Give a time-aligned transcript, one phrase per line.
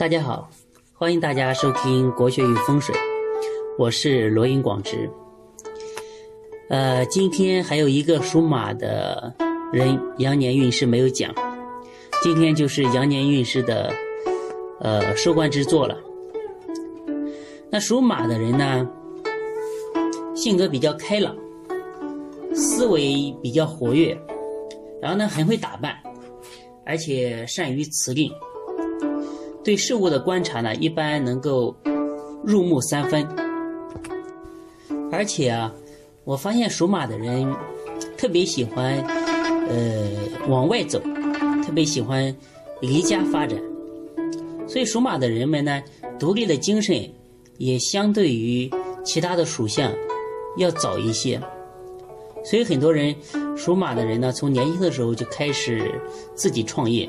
[0.00, 0.48] 大家好，
[0.94, 2.96] 欢迎大家收听国学与风水，
[3.76, 5.10] 我是罗英广直。
[6.70, 9.30] 呃，今天还有一个属马的
[9.70, 11.30] 人羊年运势没有讲，
[12.22, 13.92] 今天就是羊年运势的
[14.80, 15.94] 呃收官之作了。
[17.70, 18.88] 那属马的人呢，
[20.34, 21.36] 性格比较开朗，
[22.54, 24.18] 思维比较活跃，
[25.02, 25.94] 然后呢很会打扮，
[26.86, 28.32] 而且善于辞令。
[29.70, 31.72] 对事物的观察呢，一般能够
[32.42, 33.24] 入木三分。
[35.12, 35.72] 而且啊，
[36.24, 37.54] 我发现属马的人
[38.18, 38.98] 特别喜欢
[39.68, 40.10] 呃
[40.48, 40.98] 往外走，
[41.64, 42.34] 特别喜欢
[42.80, 43.62] 离家发展。
[44.66, 45.80] 所以属马的人们呢，
[46.18, 47.08] 独立的精神
[47.56, 48.68] 也相对于
[49.04, 49.92] 其他的属相
[50.56, 51.40] 要早一些。
[52.44, 53.14] 所以很多人
[53.56, 55.92] 属马的人呢，从年轻的时候就开始
[56.34, 57.08] 自己创业。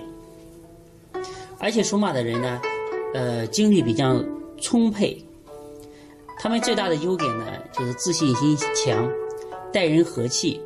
[1.61, 2.59] 而且属马的人呢，
[3.13, 4.21] 呃，精力比较
[4.59, 5.15] 充沛。
[6.39, 9.07] 他们最大的优点呢，就是自信心强，
[9.71, 10.59] 待人和气，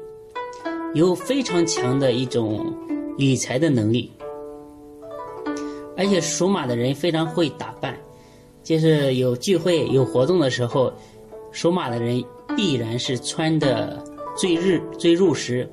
[0.94, 2.74] 有非常强的一种
[3.18, 4.10] 理财的能力。
[5.98, 7.98] 而且属马的人非常会打扮，
[8.64, 10.94] 就是有聚会、有活动的时候，
[11.52, 12.24] 属马的人
[12.56, 14.02] 必然是穿的
[14.36, 15.70] 最日、最入时，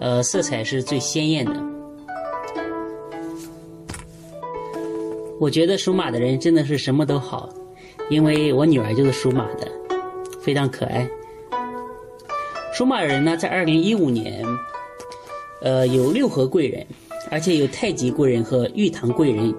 [0.00, 1.71] 呃，色彩是最鲜艳的。
[5.42, 7.52] 我觉得属马的人真的是什么都好，
[8.08, 9.68] 因为我女儿就是属马的，
[10.40, 11.10] 非常可爱。
[12.72, 14.44] 属马人呢，在二零一五年，
[15.60, 16.86] 呃，有六合贵人，
[17.28, 19.52] 而且有太极贵人和玉堂贵人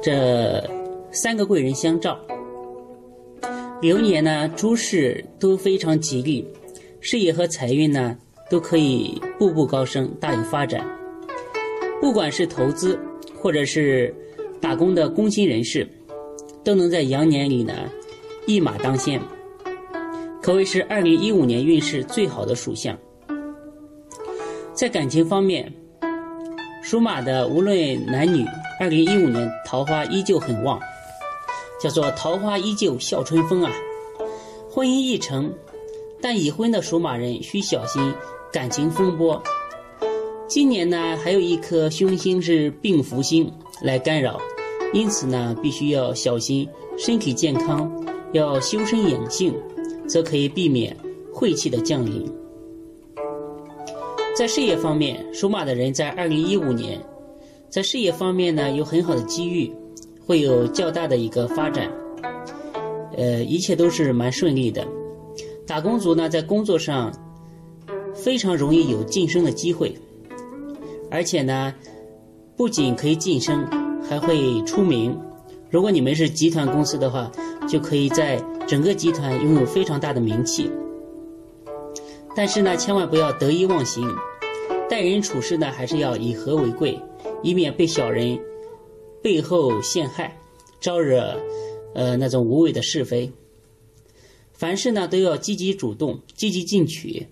[0.00, 0.64] 这
[1.10, 2.16] 三个贵人相照。
[3.82, 6.46] 流年呢，诸事都非常吉利，
[7.00, 8.16] 事业和财运呢
[8.48, 10.86] 都可以步步高升，大有发展。
[12.00, 12.96] 不管是投资，
[13.34, 14.14] 或者是
[14.60, 15.88] 打工的工薪人士，
[16.62, 17.74] 都能在羊年里呢
[18.46, 19.20] 一马当先，
[20.42, 22.96] 可谓是二零一五年运势最好的属相。
[24.74, 25.72] 在感情方面，
[26.82, 28.44] 属马的无论男女，
[28.78, 30.78] 二零一五年桃花依旧很旺，
[31.80, 33.72] 叫做桃花依旧笑春风啊。
[34.70, 35.52] 婚姻易成，
[36.20, 38.12] 但已婚的属马人需小心
[38.52, 39.42] 感情风波。
[40.50, 43.48] 今年呢，还有一颗凶星是病符星
[43.80, 44.36] 来干扰。
[44.92, 46.68] 因此呢，必须要小心
[46.98, 47.88] 身体健康，
[48.32, 49.54] 要修身养性，
[50.08, 50.96] 则可以避免
[51.32, 52.28] 晦气的降临。
[54.36, 57.00] 在事业方面，属马的人在二零一五年，
[57.68, 59.72] 在事业方面呢有很好的机遇，
[60.26, 61.88] 会有较大的一个发展，
[63.16, 64.84] 呃，一切都是蛮顺利的。
[65.64, 67.12] 打工族呢，在工作上
[68.16, 69.94] 非常容易有晋升的机会，
[71.10, 71.74] 而且呢，
[72.56, 73.66] 不仅可以晋升。
[74.02, 75.16] 还会出名。
[75.68, 77.30] 如果你们是集团公司的话，
[77.68, 80.68] 就可以在整个集团拥有非常大的名气。
[82.34, 84.02] 但是呢，千万不要得意忘形，
[84.88, 86.98] 待人处事呢还是要以和为贵，
[87.42, 88.40] 以免被小人
[89.22, 90.36] 背后陷害，
[90.80, 91.38] 招惹
[91.94, 93.30] 呃那种无谓的是非。
[94.52, 97.28] 凡事呢都要积极主动，积极进取，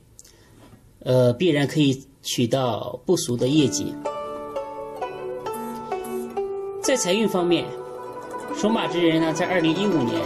[1.00, 3.94] 呃，必然可以取到不俗的业绩。
[6.82, 7.64] 在财运方面，
[8.54, 10.20] 属马之人呢，在二零一五年，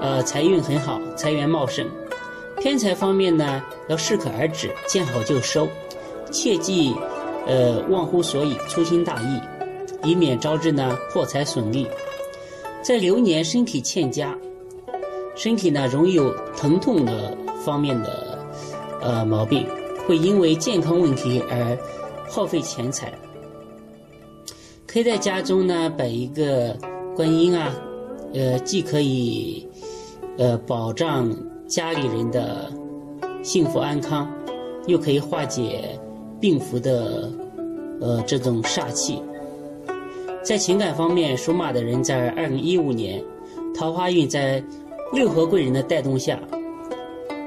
[0.00, 1.86] 呃，财运很好，财源茂盛。
[2.58, 5.66] 偏财方面呢，要适可而止，见好就收，
[6.30, 6.94] 切忌
[7.46, 9.40] 呃忘乎所以，粗心大意，
[10.04, 11.88] 以免招致呢破财损利。
[12.80, 14.38] 在流年身体欠佳，
[15.34, 18.38] 身体呢容易有疼痛的方面的
[19.00, 19.66] 呃毛病，
[20.06, 21.78] 会因为健康问题而
[22.28, 23.12] 耗费钱财。
[24.86, 26.76] 可以在家中呢摆一个
[27.16, 27.72] 观音啊，
[28.34, 29.66] 呃，既可以
[30.36, 31.34] 呃保障
[31.66, 32.70] 家里人的
[33.42, 34.30] 幸福安康，
[34.86, 35.98] 又可以化解
[36.38, 37.30] 病符的
[38.00, 39.22] 呃这种煞气。
[40.42, 43.22] 在情感方面，属马的人在二零一五年
[43.74, 44.62] 桃花运在
[45.12, 46.38] 六合贵人的带动下，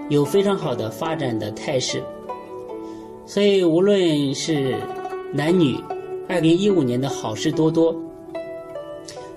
[0.09, 2.01] 有非常好的发展的态势。
[3.25, 4.75] 所以无论是
[5.33, 5.77] 男女。
[6.27, 7.95] 二零一五年的好事多多，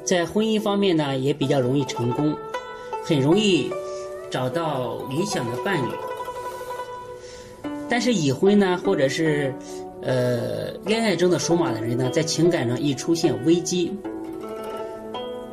[0.05, 2.35] 在婚姻方面呢也比较容易成功，
[3.05, 3.71] 很容易
[4.31, 5.91] 找到理想的伴侣。
[7.87, 9.53] 但是已婚呢，或者是
[10.01, 13.93] 呃恋爱中的属马的人呢，在情感上易出现危机，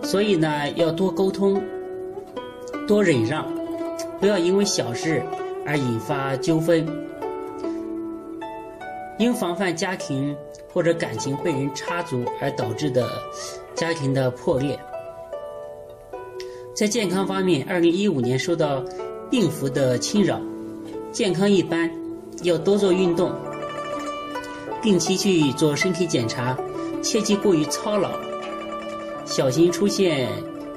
[0.04, 1.62] 所以呢要多沟通，
[2.88, 3.46] 多忍让，
[4.22, 5.22] 不要因为小事
[5.66, 6.88] 而引发纠纷。
[9.18, 10.36] 因防范家庭
[10.72, 13.10] 或者感情被人插足而导致的
[13.74, 14.78] 家庭的破裂。
[16.76, 18.84] 在健康方面，二零一五年受到
[19.32, 20.42] 病符的侵扰，
[21.12, 21.90] 健康一般，
[22.44, 23.32] 要多做运动，
[24.82, 26.58] 定期去做身体检查，
[27.02, 28.12] 切忌过于操劳，
[29.24, 30.28] 小心出现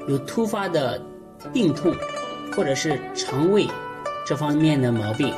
[0.07, 1.01] 有突发的
[1.51, 1.93] 病痛
[2.55, 3.67] 或者是肠胃
[4.25, 5.33] 这方面的毛病。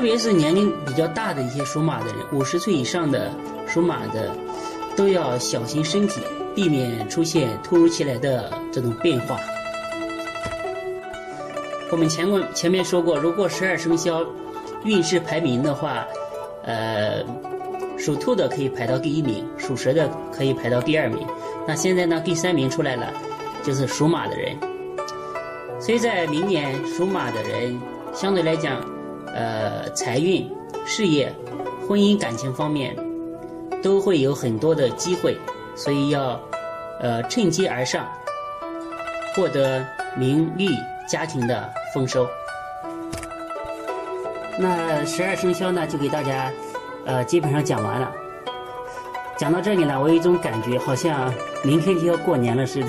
[0.00, 3.30] 特别是年龄比较大的一些属马的人，五十岁以上的
[3.66, 4.34] 属马的，
[4.96, 6.22] 都要小心身体，
[6.54, 9.38] 避免出现突如其来的这种变化。
[11.90, 14.24] 我们前过前面说过，如果十二生肖
[14.84, 16.06] 运势排名的话，
[16.64, 17.22] 呃，
[17.98, 21.26] 属兔的可以排到第一名，属蛇的可以排到第二名。
[21.68, 23.12] 那现在呢，第三名出来了，
[23.62, 24.56] 就是属马的人。
[25.78, 27.78] 所以在明年属马的人
[28.14, 28.80] 相对来讲。
[29.32, 30.50] 呃，财运、
[30.84, 31.32] 事业、
[31.88, 32.96] 婚姻、感情方面
[33.80, 35.36] 都会有很多的机会，
[35.76, 36.40] 所以要
[37.00, 38.08] 呃趁机而上，
[39.34, 39.86] 获得
[40.16, 40.68] 名利、
[41.08, 42.26] 家庭的丰收。
[44.58, 46.50] 那十二生肖呢，就给大家
[47.06, 48.12] 呃基本上讲完了。
[49.38, 52.88] 讲到这里呢，我有一种感觉，好像明天就要过年了似的。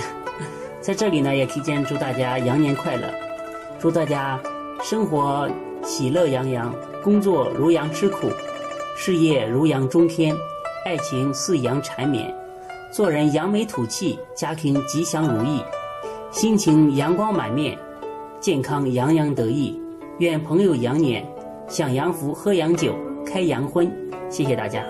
[0.82, 3.08] 在这里呢，也提前祝大家羊年快乐，
[3.80, 4.40] 祝大家
[4.82, 5.48] 生活。
[5.84, 6.74] 喜乐洋洋，
[7.04, 8.30] 工作如羊吃苦，
[8.96, 10.36] 事业如羊中天，
[10.86, 12.34] 爱情似羊缠绵，
[12.92, 15.62] 做人扬眉吐气，家庭吉祥如意，
[16.32, 17.78] 心情阳光满面，
[18.40, 19.80] 健康洋洋得意。
[20.20, 21.26] 愿朋友羊年
[21.68, 22.96] 享羊福，喝羊酒，
[23.26, 23.92] 开羊荤。
[24.30, 24.86] 谢谢大家。